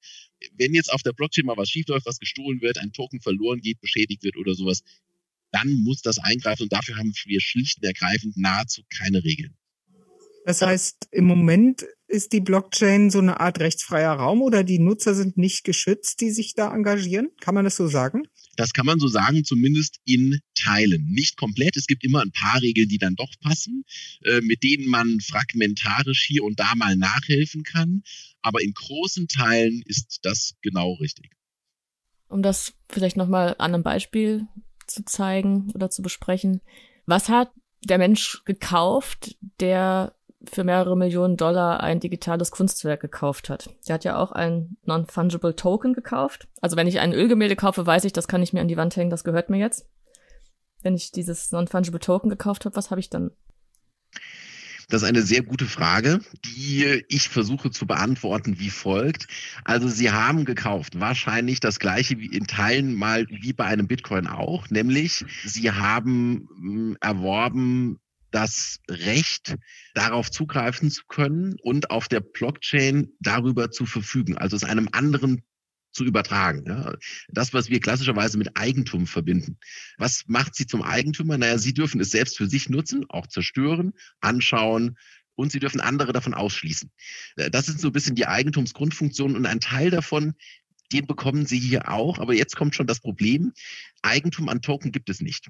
[0.58, 3.62] Wenn jetzt auf der Blockchain mal was schief läuft, was gestohlen wird, ein Token verloren
[3.62, 4.84] geht, beschädigt wird oder sowas,
[5.52, 9.56] dann muss das eingreifen und dafür haben wir schlicht und ergreifend nahezu keine Regeln.
[10.46, 15.16] Das heißt, im Moment ist die Blockchain so eine Art rechtsfreier Raum oder die Nutzer
[15.16, 17.30] sind nicht geschützt, die sich da engagieren?
[17.40, 18.28] Kann man das so sagen?
[18.56, 21.06] Das kann man so sagen, zumindest in Teilen.
[21.06, 21.76] Nicht komplett.
[21.76, 23.84] Es gibt immer ein paar Regeln, die dann doch passen,
[24.26, 28.04] äh, mit denen man fragmentarisch hier und da mal nachhelfen kann.
[28.42, 31.32] Aber in großen Teilen ist das genau richtig.
[32.28, 34.48] Um das vielleicht nochmal an einem Beispiel
[34.86, 36.62] zu zeigen oder zu besprechen.
[37.06, 37.52] Was hat
[37.84, 40.16] der Mensch gekauft, der
[40.52, 43.70] für mehrere Millionen Dollar ein digitales Kunstwerk gekauft hat.
[43.88, 46.48] Der hat ja auch ein Non-Fungible Token gekauft.
[46.62, 48.96] Also wenn ich ein Ölgemälde kaufe, weiß ich, das kann ich mir an die Wand
[48.96, 49.88] hängen, das gehört mir jetzt.
[50.82, 53.32] Wenn ich dieses Non-Fungible Token gekauft habe, was habe ich dann?
[54.90, 59.28] Das ist eine sehr gute Frage, die ich versuche zu beantworten wie folgt.
[59.64, 64.28] Also Sie haben gekauft wahrscheinlich das gleiche wie in Teilen mal wie bei einem Bitcoin
[64.28, 68.00] auch, nämlich Sie haben hm, erworben
[68.34, 69.56] das Recht,
[69.94, 75.44] darauf zugreifen zu können und auf der Blockchain darüber zu verfügen, also es einem anderen
[75.92, 76.64] zu übertragen.
[76.68, 76.96] Ja.
[77.30, 79.60] Das, was wir klassischerweise mit Eigentum verbinden.
[80.00, 81.38] Was macht sie zum Eigentümer?
[81.38, 84.98] Naja, sie dürfen es selbst für sich nutzen, auch zerstören, anschauen,
[85.36, 86.92] und sie dürfen andere davon ausschließen.
[87.38, 90.34] Äh, das sind so ein bisschen die Eigentumsgrundfunktionen und ein Teil davon,
[90.92, 92.20] den bekommen sie hier auch.
[92.20, 93.52] Aber jetzt kommt schon das Problem.
[94.04, 95.50] Eigentum an Token gibt es nicht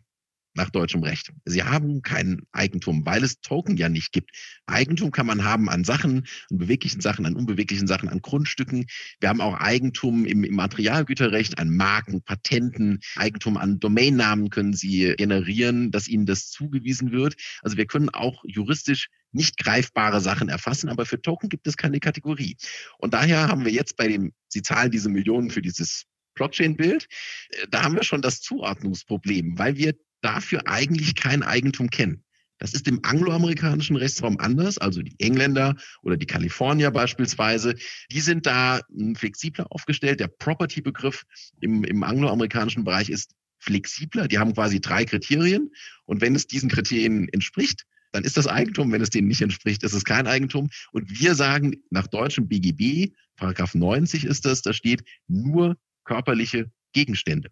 [0.55, 1.31] nach deutschem Recht.
[1.45, 4.31] Sie haben kein Eigentum, weil es Token ja nicht gibt.
[4.65, 8.85] Eigentum kann man haben an Sachen, an beweglichen Sachen, an unbeweglichen Sachen, an Grundstücken.
[9.19, 15.13] Wir haben auch Eigentum im, im Materialgüterrecht, an Marken, Patenten, Eigentum an Domainnamen können Sie
[15.17, 17.35] generieren, dass Ihnen das zugewiesen wird.
[17.61, 21.99] Also wir können auch juristisch nicht greifbare Sachen erfassen, aber für Token gibt es keine
[21.99, 22.55] Kategorie.
[22.99, 27.07] Und daher haben wir jetzt bei dem, Sie zahlen diese Millionen für dieses Blockchain-Bild,
[27.49, 32.23] äh, da haben wir schon das Zuordnungsproblem, weil wir dafür eigentlich kein Eigentum kennen.
[32.59, 37.75] Das ist im angloamerikanischen Rechtsraum anders, also die Engländer oder die Kalifornier beispielsweise,
[38.11, 40.19] die sind da hm, flexibler aufgestellt.
[40.19, 41.23] Der Property-Begriff
[41.59, 44.27] im, im angloamerikanischen Bereich ist flexibler.
[44.27, 45.71] Die haben quasi drei Kriterien
[46.05, 47.83] und wenn es diesen Kriterien entspricht,
[48.13, 48.91] dann ist das Eigentum.
[48.91, 50.69] Wenn es denen nicht entspricht, ist es kein Eigentum.
[50.91, 57.49] Und wir sagen nach deutschem BGB, Paragraph 90 ist das, da steht nur körperliche Gegenstände.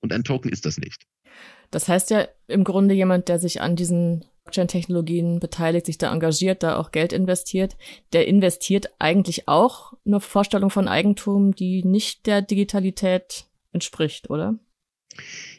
[0.00, 1.04] Und ein Token ist das nicht.
[1.70, 6.62] Das heißt ja im Grunde jemand, der sich an diesen Blockchain-Technologien beteiligt, sich da engagiert,
[6.62, 7.76] da auch Geld investiert,
[8.12, 14.58] der investiert eigentlich auch eine Vorstellung von Eigentum, die nicht der Digitalität entspricht, oder?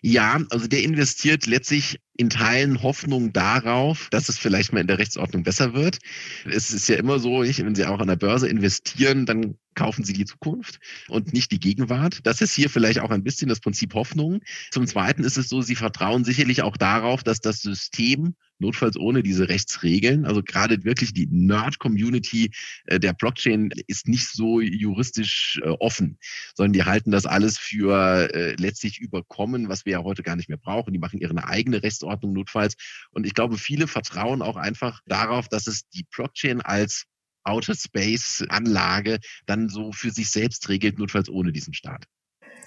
[0.01, 4.99] Ja, also der investiert letztlich in Teilen Hoffnung darauf, dass es vielleicht mal in der
[4.99, 5.97] Rechtsordnung besser wird.
[6.45, 10.13] Es ist ja immer so, wenn Sie auch an der Börse investieren, dann kaufen Sie
[10.13, 12.19] die Zukunft und nicht die Gegenwart.
[12.23, 14.41] Das ist hier vielleicht auch ein bisschen das Prinzip Hoffnung.
[14.71, 19.21] Zum Zweiten ist es so, Sie vertrauen sicherlich auch darauf, dass das System notfalls ohne
[19.21, 20.25] diese Rechtsregeln.
[20.25, 22.51] Also gerade wirklich die Nerd-Community
[22.87, 26.17] äh, der Blockchain ist nicht so juristisch äh, offen,
[26.55, 30.49] sondern die halten das alles für äh, letztlich überkommen, was wir ja heute gar nicht
[30.49, 30.91] mehr brauchen.
[30.91, 32.75] Die machen ihre eigene Rechtsordnung notfalls.
[33.11, 37.05] Und ich glaube, viele vertrauen auch einfach darauf, dass es die Blockchain als
[37.47, 42.05] Outer Space Anlage dann so für sich selbst regelt, notfalls ohne diesen Staat.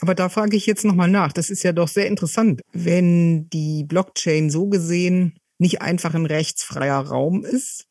[0.00, 1.32] Aber da frage ich jetzt nochmal nach.
[1.32, 2.62] Das ist ja doch sehr interessant.
[2.72, 7.84] Wenn die Blockchain so gesehen nicht einfach ein rechtsfreier Raum ist,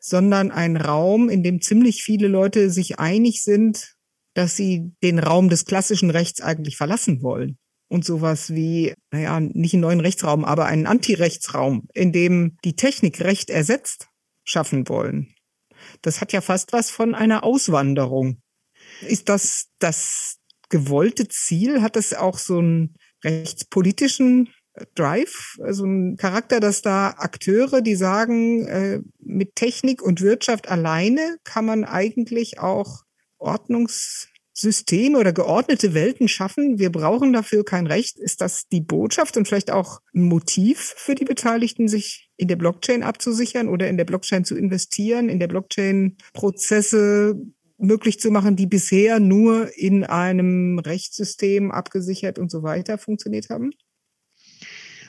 [0.00, 3.94] sondern ein Raum, in dem ziemlich viele Leute sich einig sind,
[4.34, 7.58] dass sie den Raum des klassischen Rechts eigentlich verlassen wollen.
[7.88, 13.20] Und sowas wie, naja, nicht einen neuen Rechtsraum, aber einen Antirechtsraum, in dem die Technik
[13.20, 14.08] Recht ersetzt,
[14.44, 15.35] schaffen wollen.
[16.02, 18.40] Das hat ja fast was von einer Auswanderung.
[19.02, 21.82] Ist das das gewollte Ziel?
[21.82, 22.94] Hat das auch so einen
[23.24, 24.50] rechtspolitischen
[24.94, 31.38] Drive, also ein Charakter, dass da Akteure, die sagen, äh, mit Technik und Wirtschaft alleine
[31.44, 33.04] kann man eigentlich auch
[33.38, 36.78] Ordnungssysteme oder geordnete Welten schaffen.
[36.78, 38.18] Wir brauchen dafür kein Recht.
[38.18, 42.56] Ist das die Botschaft und vielleicht auch ein Motiv für die Beteiligten, sich in der
[42.56, 47.34] Blockchain abzusichern oder in der Blockchain zu investieren, in der Blockchain Prozesse
[47.78, 53.70] möglich zu machen, die bisher nur in einem Rechtssystem abgesichert und so weiter funktioniert haben?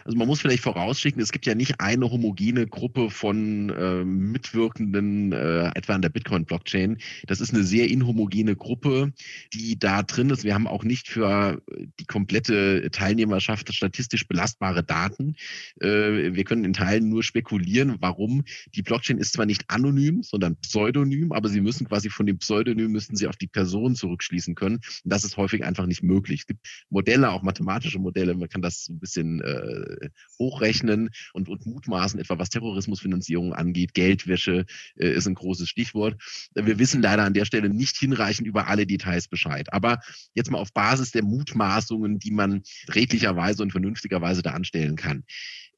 [0.08, 5.34] Also man muss vielleicht vorausschicken, es gibt ja nicht eine homogene Gruppe von äh, Mitwirkenden,
[5.34, 7.00] äh, etwa an der Bitcoin-Blockchain.
[7.26, 9.12] Das ist eine sehr inhomogene Gruppe,
[9.54, 10.46] die da drin ist.
[10.46, 11.62] Wir haben auch nicht für
[12.00, 15.36] die komplette Teilnehmerschaft statistisch belastbare Daten.
[15.82, 18.46] Äh, wir können in Teilen nur spekulieren, warum.
[18.76, 22.94] Die Blockchain ist zwar nicht anonym, sondern pseudonym, aber sie müssen quasi von dem Pseudonym
[22.94, 24.76] müssten sie auf die Person zurückschließen können.
[24.76, 26.42] Und das ist häufig einfach nicht möglich.
[26.42, 31.50] Es gibt Modelle, auch mathematische Modelle, man kann das ein bisschen äh, äh, hochrechnen und,
[31.50, 33.94] und mutmaßen, etwa was Terrorismusfinanzierung angeht.
[33.94, 36.22] Geldwäsche äh, ist ein großes Stichwort.
[36.54, 39.72] Wir wissen leider an der Stelle nicht hinreichend über alle Details Bescheid.
[39.74, 40.00] Aber
[40.34, 45.24] jetzt mal auf Basis der Mutmaßungen, die man redlicherweise und vernünftigerweise da anstellen kann.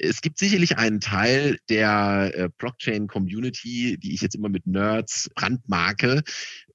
[0.01, 6.23] Es gibt sicherlich einen Teil der äh, Blockchain-Community, die ich jetzt immer mit Nerds brandmarke,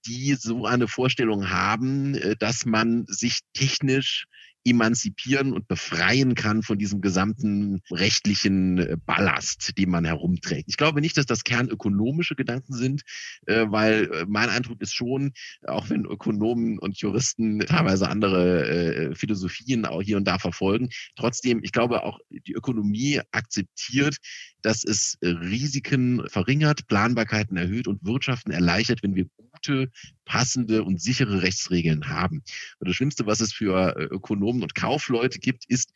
[0.06, 4.26] die so eine Vorstellung haben, äh, dass man sich technisch
[4.64, 10.68] emanzipieren und befreien kann von diesem gesamten rechtlichen äh, Ballast, den man herumträgt.
[10.68, 13.02] Ich glaube nicht, dass das kernökonomische Gedanken sind,
[13.46, 15.32] äh, weil äh, mein Eindruck ist schon,
[15.66, 21.72] auch wenn Ökonomen und Juristen teilweise andere Philosophien auch hier und da verfolgen, trotzdem, ich
[21.72, 24.16] glaube auch die Ökonomie akzeptiert,
[24.64, 29.90] dass es Risiken verringert, Planbarkeiten erhöht und Wirtschaften erleichtert, wenn wir gute,
[30.24, 32.42] passende und sichere Rechtsregeln haben.
[32.78, 35.92] Und das Schlimmste, was es für Ökonomen und Kaufleute gibt, ist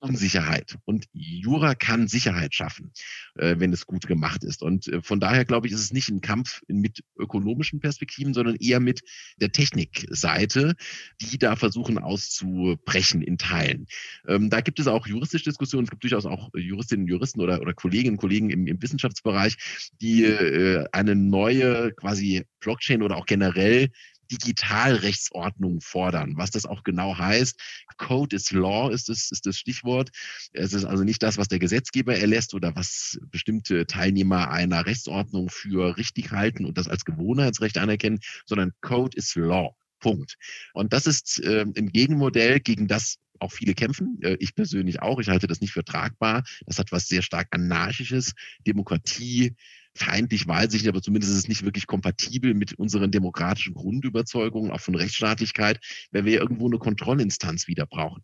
[0.00, 0.78] Unsicherheit.
[0.84, 2.92] Und Jura kann Sicherheit schaffen,
[3.36, 4.62] äh, wenn es gut gemacht ist.
[4.62, 8.56] Und äh, von daher glaube ich, ist es nicht ein Kampf mit ökonomischen Perspektiven, sondern
[8.56, 9.02] eher mit
[9.40, 10.74] der Technikseite,
[11.20, 13.86] die da versuchen auszubrechen in Teilen.
[14.26, 15.84] Ähm, da gibt es auch juristische Diskussionen.
[15.84, 19.90] Es gibt durchaus auch Juristinnen und Juristen oder, oder Kolleginnen und Kollegen im, im Wissenschaftsbereich,
[20.00, 23.90] die äh, eine neue quasi Blockchain oder auch generell
[24.30, 26.36] Digitalrechtsordnung fordern.
[26.36, 27.58] Was das auch genau heißt,
[27.96, 30.10] Code is Law ist das, ist das Stichwort.
[30.52, 35.48] Es ist also nicht das, was der Gesetzgeber erlässt oder was bestimmte Teilnehmer einer Rechtsordnung
[35.50, 39.74] für richtig halten und das als Gewohnheitsrecht anerkennen, sondern Code is Law.
[40.00, 40.36] Punkt.
[40.72, 44.18] Und das ist äh, im Gegenmodell gegen das auch viele kämpfen.
[44.22, 45.18] Äh, ich persönlich auch.
[45.20, 46.44] Ich halte das nicht für tragbar.
[46.66, 48.32] Das hat was sehr stark anarchisches.
[48.66, 49.54] Demokratie
[49.94, 54.70] feindlich weiß ich nicht, aber zumindest ist es nicht wirklich kompatibel mit unseren demokratischen Grundüberzeugungen,
[54.70, 55.80] auch von Rechtsstaatlichkeit,
[56.12, 58.22] weil wir irgendwo eine Kontrollinstanz wieder brauchen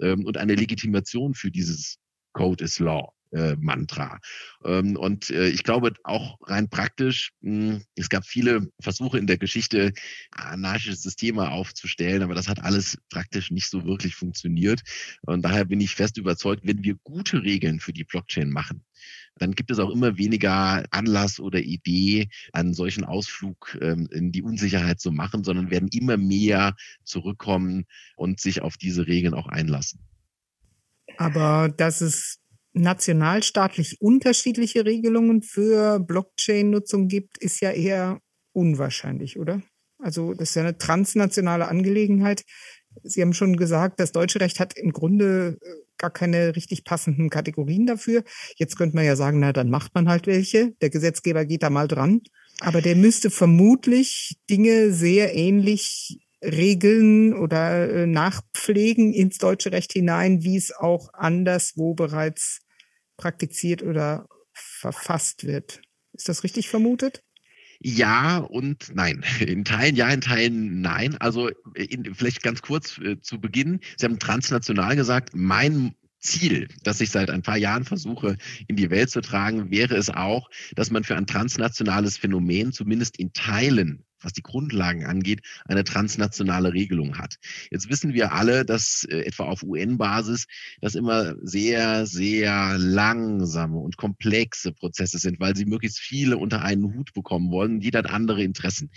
[0.00, 1.98] ähm, und eine Legitimation für dieses
[2.32, 3.15] Code is Law.
[3.32, 4.20] Äh, Mantra.
[4.64, 9.36] Ähm, und äh, ich glaube auch rein praktisch, mh, es gab viele Versuche in der
[9.36, 9.92] Geschichte,
[10.30, 14.82] anarchische Systeme aufzustellen, aber das hat alles praktisch nicht so wirklich funktioniert.
[15.22, 18.84] Und daher bin ich fest überzeugt, wenn wir gute Regeln für die Blockchain machen,
[19.38, 24.42] dann gibt es auch immer weniger Anlass oder Idee, einen solchen Ausflug ähm, in die
[24.42, 27.86] Unsicherheit zu machen, sondern werden immer mehr zurückkommen
[28.16, 30.00] und sich auf diese Regeln auch einlassen.
[31.18, 32.38] Aber dass es
[32.76, 38.20] nationalstaatlich unterschiedliche Regelungen für Blockchain-Nutzung gibt, ist ja eher
[38.52, 39.62] unwahrscheinlich, oder?
[39.98, 42.44] Also das ist ja eine transnationale Angelegenheit.
[43.02, 47.30] Sie haben schon gesagt, das deutsche Recht hat im Grunde äh, gar keine richtig passenden
[47.30, 48.22] Kategorien dafür.
[48.56, 50.72] Jetzt könnte man ja sagen, na, dann macht man halt welche.
[50.82, 52.20] Der Gesetzgeber geht da mal dran.
[52.60, 60.42] Aber der müsste vermutlich Dinge sehr ähnlich regeln oder äh, nachpflegen ins deutsche Recht hinein,
[60.42, 62.60] wie es auch anderswo bereits
[63.16, 65.82] praktiziert oder verfasst wird.
[66.12, 67.22] Ist das richtig vermutet?
[67.80, 69.24] Ja und nein.
[69.40, 71.16] In Teilen ja, in Teilen nein.
[71.18, 73.80] Also in, vielleicht ganz kurz äh, zu Beginn.
[73.96, 78.90] Sie haben transnational gesagt, mein Ziel, das ich seit ein paar Jahren versuche in die
[78.90, 84.05] Welt zu tragen, wäre es auch, dass man für ein transnationales Phänomen zumindest in Teilen
[84.20, 87.36] was die Grundlagen angeht, eine transnationale Regelung hat.
[87.70, 90.46] Jetzt wissen wir alle, dass äh, etwa auf UN-Basis
[90.80, 96.94] das immer sehr, sehr langsame und komplexe Prozesse sind, weil sie möglichst viele unter einen
[96.94, 97.80] Hut bekommen wollen.
[97.80, 98.90] Jeder hat andere Interessen.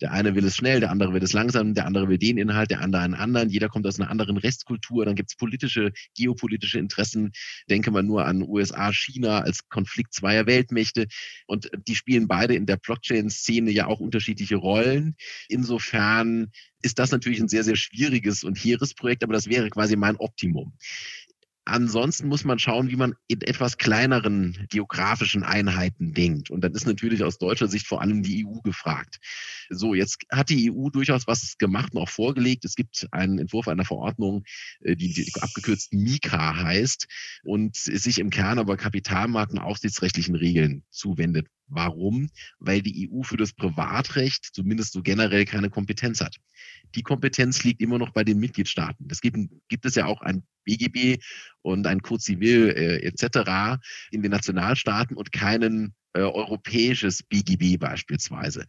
[0.00, 2.70] Der eine will es schnell, der andere will es langsam, der andere will den Inhalt,
[2.70, 3.50] der andere einen anderen.
[3.50, 5.04] Jeder kommt aus einer anderen Rechtskultur.
[5.04, 7.32] Dann gibt es politische, geopolitische Interessen.
[7.70, 11.06] Denke mal nur an USA, China als Konflikt zweier Weltmächte.
[11.46, 15.16] Und die spielen beide in der Blockchain-Szene ja auch unterschiedliche Rollen.
[15.48, 16.50] Insofern
[16.82, 20.16] ist das natürlich ein sehr, sehr schwieriges und hehres Projekt, aber das wäre quasi mein
[20.16, 20.72] Optimum.
[21.66, 26.50] Ansonsten muss man schauen, wie man in etwas kleineren geografischen Einheiten denkt.
[26.50, 29.18] Und dann ist natürlich aus deutscher Sicht vor allem die EU gefragt.
[29.70, 32.66] So, jetzt hat die EU durchaus was gemacht und auch vorgelegt.
[32.66, 34.44] Es gibt einen Entwurf einer Verordnung,
[34.80, 37.06] äh, die abgekürzt MIKA heißt
[37.44, 41.46] und sich im Kern aber Kapitalmarkt- aufsichtsrechtlichen Regeln zuwendet.
[41.66, 42.28] Warum?
[42.58, 46.36] Weil die EU für das Privatrecht zumindest so generell keine Kompetenz hat.
[46.94, 49.08] Die Kompetenz liegt immer noch bei den Mitgliedstaaten.
[49.10, 49.36] Es gibt,
[49.68, 51.22] gibt es ja auch ein BGB
[51.62, 53.80] und ein Code Civil äh, etc.
[54.10, 58.66] in den Nationalstaaten und keinen äh, europäisches BGB beispielsweise.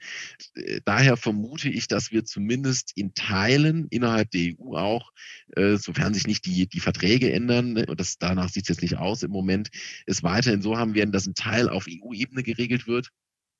[0.55, 5.11] Äh, daher vermute ich, dass wir zumindest in Teilen innerhalb der EU auch,
[5.55, 8.81] äh, sofern sich nicht die, die Verträge ändern, ne, und das, danach sieht es jetzt
[8.81, 9.69] nicht aus im Moment,
[10.07, 13.09] es weiterhin so haben werden, dass ein Teil auf EU-Ebene geregelt wird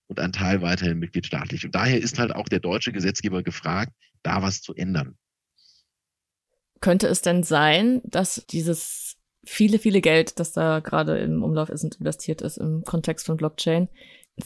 [0.07, 1.63] und ein Teil weiterhin mitgliedstaatlich.
[1.63, 3.93] Und daher ist halt auch der deutsche Gesetzgeber gefragt,
[4.23, 5.15] da was zu ändern.
[6.81, 9.04] Könnte es denn sein, dass dieses
[9.45, 13.37] viele, viele Geld, das da gerade im Umlauf ist und investiert ist im Kontext von
[13.37, 13.89] Blockchain,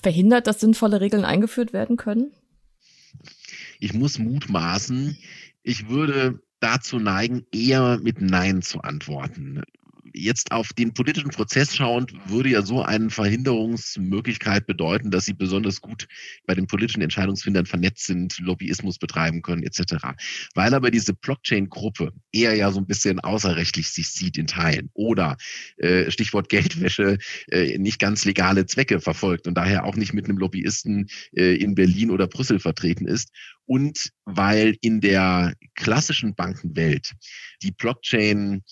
[0.01, 2.31] verhindert, dass sinnvolle Regeln eingeführt werden können?
[3.79, 5.17] Ich muss mutmaßen,
[5.63, 9.63] ich würde dazu neigen, eher mit Nein zu antworten
[10.13, 15.81] jetzt auf den politischen Prozess schauend, würde ja so eine Verhinderungsmöglichkeit bedeuten, dass sie besonders
[15.81, 16.07] gut
[16.45, 19.95] bei den politischen Entscheidungsfindern vernetzt sind, Lobbyismus betreiben können etc.
[20.55, 25.37] Weil aber diese Blockchain-Gruppe eher ja so ein bisschen außerrechtlich sich sieht in Teilen oder
[25.77, 27.17] äh, Stichwort Geldwäsche
[27.51, 31.75] äh, nicht ganz legale Zwecke verfolgt und daher auch nicht mit einem Lobbyisten äh, in
[31.75, 33.31] Berlin oder Brüssel vertreten ist
[33.65, 37.13] und weil in der klassischen Bankenwelt
[37.61, 38.63] die Blockchain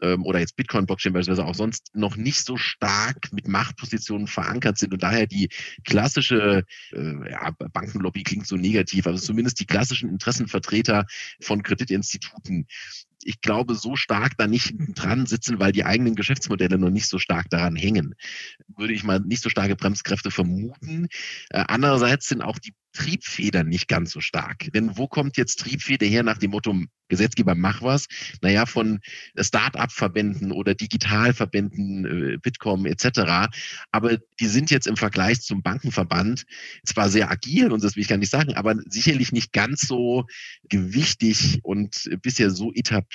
[0.00, 4.92] ähm, oder jetzt Bitcoin-Blockchain beispielsweise auch sonst noch nicht so stark mit Machtpositionen verankert sind
[4.92, 5.48] und daher die
[5.84, 11.06] klassische äh, ja, Bankenlobby klingt so negativ, also zumindest die klassischen Interessenvertreter
[11.40, 12.66] von Kreditinstituten
[13.22, 17.18] ich glaube, so stark da nicht dran sitzen, weil die eigenen Geschäftsmodelle noch nicht so
[17.18, 18.14] stark daran hängen.
[18.76, 21.08] Würde ich mal nicht so starke Bremskräfte vermuten.
[21.50, 24.72] Äh, andererseits sind auch die Triebfedern nicht ganz so stark.
[24.72, 26.74] Denn wo kommt jetzt Triebfeder her nach dem Motto,
[27.08, 28.06] Gesetzgeber mach was?
[28.42, 29.00] Naja, von
[29.38, 33.50] Start-up-Verbänden oder Digitalverbänden, äh, Bitkom etc.
[33.92, 36.44] Aber die sind jetzt im Vergleich zum Bankenverband
[36.84, 40.24] zwar sehr agil, und das will ich gar nicht sagen, aber sicherlich nicht ganz so
[40.68, 43.07] gewichtig und bisher so etabliert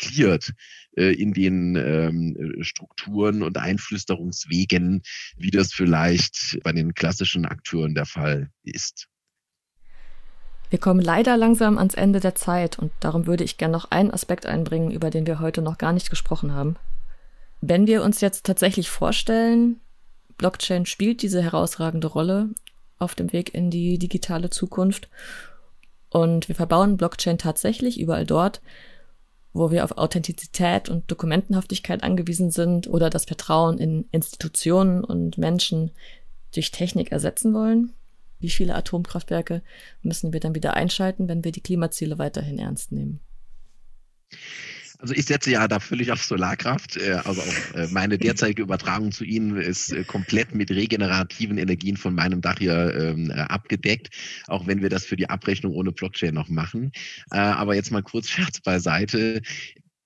[0.95, 5.01] äh, in den ähm, Strukturen und Einflüsterungswegen,
[5.37, 9.07] wie das vielleicht bei den klassischen Akteuren der Fall ist.
[10.69, 14.09] Wir kommen leider langsam ans Ende der Zeit und darum würde ich gerne noch einen
[14.09, 16.77] Aspekt einbringen, über den wir heute noch gar nicht gesprochen haben.
[17.61, 19.79] Wenn wir uns jetzt tatsächlich vorstellen,
[20.37, 22.49] Blockchain spielt diese herausragende Rolle
[22.97, 25.09] auf dem Weg in die digitale Zukunft
[26.09, 28.61] und wir verbauen Blockchain tatsächlich überall dort,
[29.53, 35.91] wo wir auf Authentizität und Dokumentenhaftigkeit angewiesen sind oder das Vertrauen in Institutionen und Menschen
[36.53, 37.93] durch Technik ersetzen wollen
[38.43, 39.63] wie viele Atomkraftwerke
[40.01, 43.21] müssen wir dann wieder einschalten, wenn wir die Klimaziele weiterhin ernst nehmen?
[45.03, 46.97] Also ich setze ja da völlig auf Solarkraft.
[47.25, 52.15] Also auch äh, meine derzeitige Übertragung zu Ihnen ist äh, komplett mit regenerativen Energien von
[52.15, 54.15] meinem Dach hier ähm, abgedeckt,
[54.47, 56.93] auch wenn wir das für die Abrechnung ohne Blockchain noch machen.
[57.31, 59.41] Aber jetzt mal kurz Scherz beiseite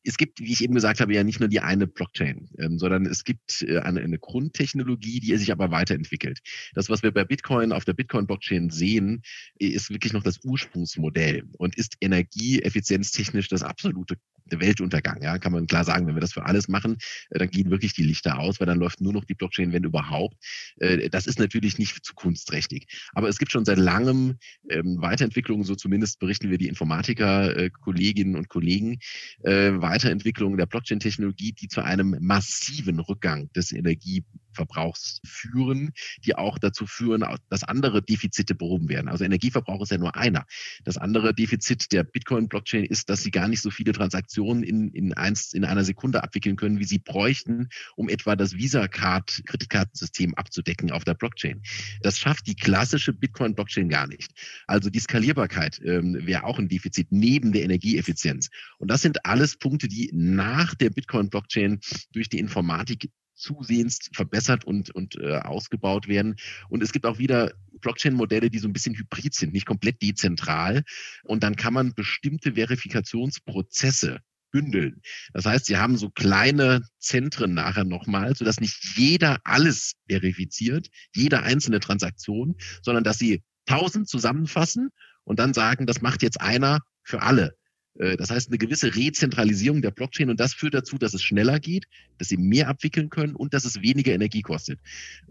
[0.03, 3.05] es gibt, wie ich eben gesagt habe, ja nicht nur die eine Blockchain, ähm, sondern
[3.05, 6.39] es gibt äh, eine, eine, Grundtechnologie, die sich aber weiterentwickelt.
[6.73, 9.21] Das, was wir bei Bitcoin auf der Bitcoin-Blockchain sehen,
[9.59, 14.17] ist wirklich noch das Ursprungsmodell und ist energieeffizienztechnisch das absolute
[14.51, 15.21] Weltuntergang.
[15.21, 16.97] Ja, kann man klar sagen, wenn wir das für alles machen,
[17.29, 19.83] äh, dann gehen wirklich die Lichter aus, weil dann läuft nur noch die Blockchain, wenn
[19.83, 20.37] überhaupt.
[20.77, 22.87] Äh, das ist natürlich nicht zukunftsträchtig.
[23.13, 24.37] Aber es gibt schon seit langem
[24.69, 28.99] ähm, Weiterentwicklungen, so zumindest berichten wir die Informatiker-Kolleginnen äh, und Kollegen,
[29.43, 34.23] Weiterentwicklungen der Blockchain-Technologie, die zu einem massiven Rückgang des Energie
[34.57, 35.93] Verbrauchs führen,
[36.25, 39.07] die auch dazu führen, dass andere Defizite behoben werden.
[39.07, 40.45] Also Energieverbrauch ist ja nur einer.
[40.83, 45.13] Das andere Defizit der Bitcoin-Blockchain ist, dass sie gar nicht so viele Transaktionen in, in,
[45.13, 51.03] eins, in einer Sekunde abwickeln können, wie sie bräuchten, um etwa das Visa-Card-Kreditkartensystem abzudecken auf
[51.03, 51.61] der Blockchain.
[52.01, 54.31] Das schafft die klassische Bitcoin-Blockchain gar nicht.
[54.65, 58.49] Also die Skalierbarkeit ähm, wäre auch ein Defizit neben der Energieeffizienz.
[58.79, 61.79] Und das sind alles Punkte, die nach der Bitcoin-Blockchain
[62.11, 66.35] durch die Informatik zusehends verbessert und, und äh, ausgebaut werden.
[66.69, 70.83] Und es gibt auch wieder Blockchain-Modelle, die so ein bisschen hybrid sind, nicht komplett dezentral.
[71.23, 74.19] Und dann kann man bestimmte Verifikationsprozesse
[74.51, 75.01] bündeln.
[75.33, 81.43] Das heißt, sie haben so kleine Zentren nachher nochmal, sodass nicht jeder alles verifiziert, jede
[81.43, 84.89] einzelne Transaktion, sondern dass sie tausend zusammenfassen
[85.23, 87.55] und dann sagen, das macht jetzt einer für alle.
[87.99, 91.59] Äh, das heißt, eine gewisse Rezentralisierung der Blockchain und das führt dazu, dass es schneller
[91.59, 91.85] geht,
[92.17, 94.79] dass sie mehr abwickeln können und dass es weniger Energie kostet.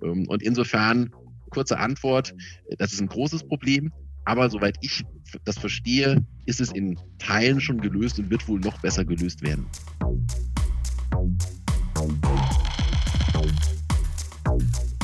[0.03, 1.11] Ähm, und insofern,
[1.51, 2.35] kurze Antwort,
[2.79, 3.93] das ist ein großes Problem,
[4.25, 5.05] aber soweit ich
[5.45, 9.67] das verstehe, ist es in Teilen schon gelöst und wird wohl noch besser gelöst werden.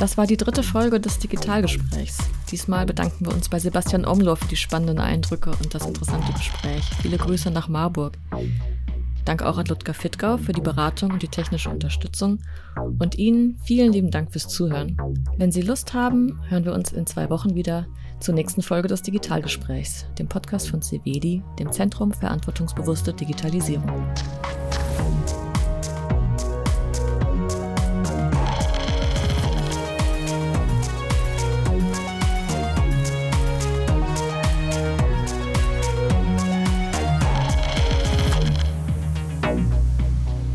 [0.02, 2.18] Das war die dritte Folge des Digitalgesprächs.
[2.50, 6.82] Diesmal bedanken wir uns bei Sebastian Omlohr für die spannenden Eindrücke und das interessante Gespräch.
[7.00, 8.18] Viele Grüße nach Marburg.
[9.24, 12.40] Danke auch an Ludger Fittgau für die Beratung und die technische Unterstützung.
[12.98, 14.96] Und Ihnen vielen lieben Dank fürs Zuhören.
[15.36, 17.86] Wenn Sie Lust haben, hören wir uns in zwei Wochen wieder
[18.18, 24.04] zur nächsten Folge des Digitalgesprächs, dem Podcast von CVEDI, dem Zentrum verantwortungsbewusste Digitalisierung.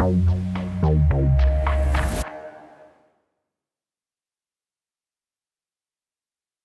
[0.07, 0.36] Wow.